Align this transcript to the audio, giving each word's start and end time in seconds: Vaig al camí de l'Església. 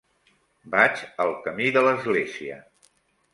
Vaig 0.75 1.03
al 1.25 1.33
camí 1.49 1.69
de 1.77 1.85
l'Església. 1.89 2.59